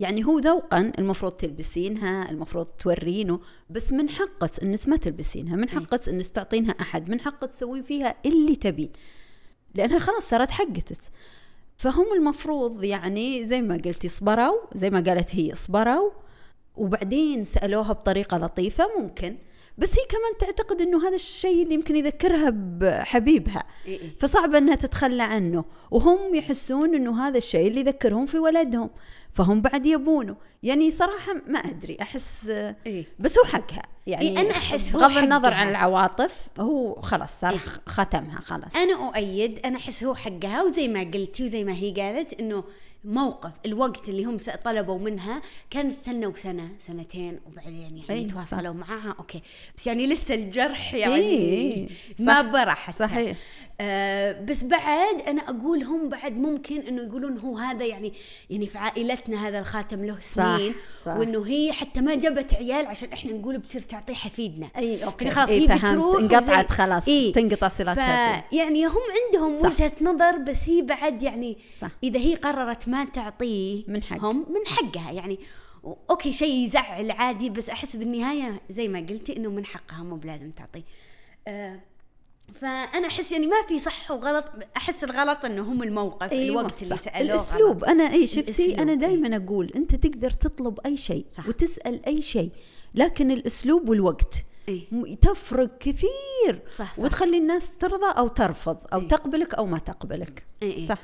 يعني 0.00 0.24
هو 0.24 0.38
ذوقا 0.38 0.92
المفروض 0.98 1.32
تلبسينها 1.32 2.30
المفروض 2.30 2.66
تورينه 2.66 3.40
بس 3.70 3.92
من 3.92 4.10
حقك 4.10 4.62
إنك 4.62 4.88
ما 4.88 4.96
تلبسينها 4.96 5.56
من 5.56 5.68
حقك 5.68 6.08
إنك 6.08 6.26
تعطينها 6.26 6.74
أحد 6.80 7.10
من 7.10 7.20
حقك 7.20 7.50
تسوين 7.50 7.82
فيها 7.82 8.14
اللي 8.26 8.56
تبين. 8.56 8.92
لأنها 9.74 9.98
خلاص 9.98 10.28
صارت 10.28 10.50
حقتك. 10.50 11.00
فهم 11.76 12.06
المفروض 12.16 12.84
يعني 12.84 13.44
زي 13.44 13.60
ما 13.60 13.74
قلتي 13.84 14.08
صبروا 14.08 14.60
زي 14.74 14.90
ما 14.90 15.00
قالت 15.00 15.34
هي 15.34 15.54
صبروا 15.54 16.10
وبعدين 16.76 17.44
سألوها 17.44 17.92
بطريقة 17.92 18.38
لطيفة 18.38 18.88
ممكن. 18.98 19.36
بس 19.78 19.98
هي 19.98 20.04
كمان 20.08 20.38
تعتقد 20.38 20.80
إنه 20.80 21.08
هذا 21.08 21.14
الشيء 21.14 21.62
اللي 21.62 21.74
يمكن 21.74 21.96
يذكرها 21.96 22.50
بحبيبها. 22.50 23.64
إيه 23.86 24.00
إيه. 24.00 24.16
فصعب 24.20 24.54
إنها 24.54 24.74
تتخلى 24.74 25.22
عنه. 25.22 25.64
وهم 25.90 26.34
يحسون 26.34 26.94
إنه 26.94 27.26
هذا 27.26 27.38
الشيء 27.38 27.68
اللي 27.68 27.80
يذكرهم 27.80 28.26
في 28.26 28.38
ولدهم. 28.38 28.90
فهم 29.34 29.60
بعد 29.60 29.86
يبونه. 29.86 30.36
يعني 30.62 30.90
صراحة 30.90 31.34
ما 31.46 31.58
أدري. 31.58 31.96
أحس 32.02 32.48
إيه. 32.48 33.06
بس 33.18 33.38
هو 33.38 33.44
حقها. 33.44 33.82
يعني 34.06 34.28
إيه، 34.28 34.40
أنا 34.40 34.50
أحس 34.50 34.94
هو 34.94 35.00
بغض 35.00 35.16
النظر. 35.16 35.54
عن 35.54 35.68
العواطف 35.68 36.48
هو 36.58 37.00
خلاص 37.02 37.40
صار 37.40 37.60
ختمها 37.86 38.40
خلاص. 38.40 38.76
أنا 38.76 39.08
أؤيد 39.08 39.58
أنا 39.64 39.76
أحس 39.76 40.04
هو 40.04 40.14
حقها. 40.14 40.62
وزي 40.62 40.88
ما 40.88 41.00
قلتي 41.00 41.44
وزي 41.44 41.64
ما 41.64 41.72
هي 41.72 41.90
قالت 41.90 42.40
إنه 42.40 42.64
موقف 43.04 43.50
الوقت 43.66 44.08
اللي 44.08 44.24
هم 44.24 44.36
طلبوا 44.64 44.98
منها 44.98 45.42
كان 45.70 45.86
استنوا 45.88 46.34
سنة 46.34 46.68
سنتين 46.78 47.40
وبعدين 47.46 47.80
يعني 47.80 48.02
أي، 48.10 48.22
يتواصلوا 48.22 48.74
معها 48.74 49.14
okay 49.18 49.42
بس 49.76 49.86
يعني 49.86 50.06
لسه 50.06 50.34
الجرح 50.34 50.94
يعني 50.94 51.14
إيه، 51.14 51.88
ما. 52.18 52.42
برح 52.42 52.78
حتى. 52.78 52.92
صحيح. 52.92 53.36
آه 53.80 54.44
بس 54.44 54.64
بعد 54.64 55.20
أنا 55.20 55.42
أقول 55.42 55.82
هم 55.82 56.08
بعد 56.08 56.36
ممكن 56.36 56.80
إنه 56.80 57.02
يقولون 57.02 57.38
هو 57.38 57.58
هذا 57.58 57.84
يعني 57.84 58.12
يعني 58.50 58.66
في 58.66 58.78
عائلتنا 58.78 59.48
هذا 59.48 59.58
الخاتم 59.58 60.04
له 60.04 60.18
سنين 60.18 60.74
صح. 61.02 61.16
وإنه 61.16 61.46
هي 61.46 61.72
حتى 61.72 62.00
ما 62.00 62.14
جابت 62.14 62.54
عيال 62.54 62.86
عشان 62.86 63.12
إحنا 63.12 63.32
نقول 63.32 63.58
بتصير 63.58 63.80
تعطيه 63.80 64.14
حفيدنا 64.14 64.68
إي 64.76 65.04
okay 65.04 65.24
يعني 65.24 65.36
خلاص 65.36 65.48
إيه 65.48 65.60
هي 65.60 65.66
فهمت 65.68 65.84
بتروح 65.84 66.20
انقطعت 66.20 66.70
خلاص 66.70 67.08
إيه. 67.08 67.32
تنقطع 67.32 67.68
صلتها 67.68 68.32
فيه. 68.34 68.48
فيعني 68.50 68.86
هم 68.86 69.02
عندهم 69.26 69.62
صح. 69.62 69.70
وجهة 69.70 69.92
نظر 70.02 70.36
بس 70.36 70.68
هي 70.68 70.82
بعد 70.82 71.22
يعني 71.22 71.58
صح. 71.78 71.90
إذا 72.02 72.18
هي 72.18 72.34
قررت 72.34 72.88
ما 72.88 73.04
تعطيه 73.04 73.84
من 73.88 74.02
حق. 74.02 74.24
هم 74.24 74.36
من 74.36 74.66
حقها 74.66 75.12
يعني 75.12 75.38
أوكي 76.10 76.32
شيء 76.32 76.64
يزعل 76.64 77.10
عادي 77.10 77.50
بس 77.50 77.70
أحس 77.70 77.96
بالنهاية 77.96 78.60
زي 78.70 78.88
ما 78.88 78.98
قلتي 78.98 79.36
إنه 79.36 79.50
من 79.50 79.64
حقها 79.64 80.02
مو 80.02 80.16
بلازم 80.16 80.50
تعطيه 80.50 80.82
آه 81.48 81.80
فأنا 82.52 83.06
أحس 83.06 83.32
يعني 83.32 83.46
ما 83.46 83.62
في 83.68 83.78
صح 83.78 84.10
وغلط 84.10 84.44
أحس 84.76 85.04
الغلط 85.04 85.44
إنه 85.44 85.62
هم 85.62 85.82
الموقف 85.82 86.32
أيوة 86.32 86.60
الوقت 86.60 86.82
اللي. 86.82 86.96
سألوه 86.96 87.20
الأسلوب 87.20 87.76
غلط. 87.76 87.84
أنا 87.84 88.12
اي 88.12 88.26
شفتي 88.26 88.82
أنا 88.82 88.92
إيه. 88.92 88.98
دائما 88.98 89.36
أقول 89.36 89.72
أنت 89.76 89.94
تقدر 89.94 90.30
تطلب 90.30 90.80
أي 90.86 90.96
شيء 90.96 91.26
صح. 91.36 91.48
وتسأل 91.48 92.06
أي 92.06 92.22
شيء 92.22 92.50
لكن 92.94 93.30
الأسلوب 93.30 93.88
والوقت 93.88 94.34
إيه. 94.68 95.16
تفرق 95.20 95.78
كثير 95.78 96.62
صح، 96.78 96.94
صح. 96.94 96.98
وتخلي 96.98 97.38
الناس 97.38 97.76
ترضى 97.76 98.18
أو 98.18 98.28
ترفض 98.28 98.78
أو 98.92 99.00
إيه. 99.00 99.06
تقبلك 99.08 99.54
أو 99.54 99.66
ما 99.66 99.78
تقبلك 99.78 100.46
إيه 100.62 100.72
إيه. 100.72 100.80
صح 100.80 100.98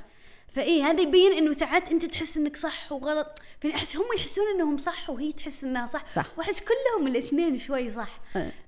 فاي 0.55 0.83
هذا 0.83 1.01
يبين 1.01 1.33
إنه 1.33 1.53
ساعات 1.53 1.89
أنت 1.89 2.05
تحس 2.05 2.37
إنك 2.37 2.57
صح 2.57 2.93
وغلط 2.93 3.43
يعني 3.65 3.77
أحس 3.77 3.97
هم 3.97 4.05
يحسون 4.17 4.45
إنهم 4.55 4.77
صح 4.77 5.11
وهي 5.11 5.33
تحس 5.33 5.65
إنها 5.65 5.87
صح 5.87 6.09
صح. 6.09 6.27
وأحس 6.39 6.61
كلهم 6.61 7.07
الإثنين 7.07 7.59
شوي 7.59 7.93
صح. 7.93 8.21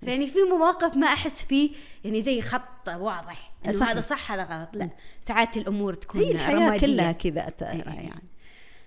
فيعني 0.04 0.26
في 0.26 0.38
مواقف 0.42 0.96
ما 0.96 1.06
أحس 1.06 1.44
فيه 1.44 1.70
يعني 2.04 2.20
زي 2.20 2.40
خط 2.40 2.88
واضح 2.88 3.52
إنه 3.64 3.72
صح. 3.72 3.88
هذا 3.88 4.00
صح 4.00 4.32
هذا 4.32 4.42
غلط 4.42 4.68
لا 4.72 4.88
ساعات 5.28 5.56
الأمور 5.56 5.94
تكون 5.94 6.20
هي 6.20 6.32
الحياة 6.32 6.56
رمادية. 6.56 6.86
كلها 6.86 7.12
كذا 7.12 7.48
ترى 7.48 7.68
إيه. 7.68 7.82
يعني 7.84 8.28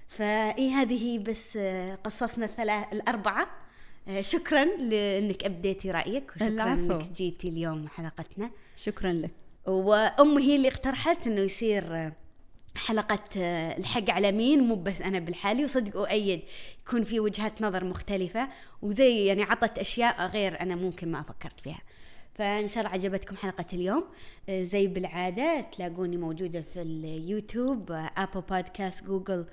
فاي 0.08 0.72
هذه 0.72 1.20
بس 1.20 1.58
قصصنا 2.04 2.46
الثلاث 2.46 2.94
الأربعة 2.94 3.48
آه، 4.08 4.22
شكرا 4.22 4.66
لإنك 4.66 5.44
أبديتي 5.44 5.92
رأيك 5.92 6.32
وشكرا. 6.36 6.74
إنك 6.74 7.12
جيتي 7.12 7.48
اليوم 7.48 7.88
حلقتنا 7.88 8.52
شكرا 8.76 9.12
لك 9.12 9.32
وأمي 9.66 10.44
هي 10.44 10.56
اللي 10.56 10.68
اقترحت 10.68 11.28
إنه 11.28 11.42
يصير 11.42 12.12
حلقة 12.78 13.20
آه، 13.38 13.78
الحق 13.78 14.10
على 14.10 14.32
مين؟ 14.32 14.60
مو 14.60 14.76
بس 14.76 15.02
أنا 15.02 15.20
بالحالي 15.20 15.64
وصدق 15.64 15.98
اؤيد 15.98 16.42
يكون 16.88 17.04
في 17.04 17.20
وجهات 17.20 17.62
نظر 17.62 17.84
مختلفة 17.84 18.50
وزي 18.82 19.26
يعني 19.26 19.44
عطت 19.44 19.80
أشياء 19.80 20.28
غير 20.28 20.62
أنا 20.62 20.76
ممكن 20.76 21.12
ما 21.12 21.22
فكرت 21.22 21.60
فيها. 21.60 21.82
فإن 22.34 22.68
شاء 22.68 22.84
الله 22.84 22.94
عجبتكم 22.94 23.36
حلقة 23.36 23.66
اليوم. 23.74 24.04
آه، 24.50 24.64
زي 24.64 24.88
بالعادة 24.88 25.62
تلاقوني 25.62 26.18
موجودة 26.18 26.62
في 26.62 26.82
اليوتيوب 26.82 27.92
Apple 27.92 28.42
Podcast 28.42 29.04
جوجل 29.04 29.46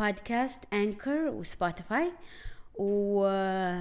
بودكاست 0.00 0.58
انكر 0.72 1.28
وسبوتيفاي 1.28 2.12
وبلغوا 2.74 3.80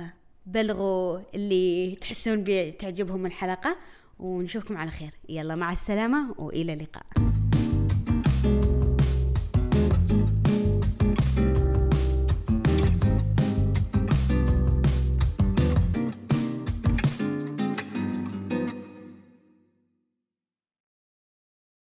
اللي 1.36 1.96
تحسون 1.96 2.44
بتعجبهم 2.48 3.26
الحلقة 3.26 3.78
ونشوفكم 4.20 4.78
على 4.78 4.92
خير. 4.92 5.12
يلا 5.30 5.56
مع 5.56 5.72
السلامة 5.72 6.36
وإلى 6.38 6.74
اللقاء. 6.74 7.06